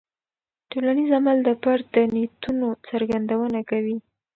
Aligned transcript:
ټولنیز 0.71 1.09
عمل 1.19 1.37
د 1.43 1.49
فرد 1.61 1.85
د 1.95 1.97
نیتونو 2.13 2.67
څرګندونه 2.89 3.59
کوي. 3.69 3.97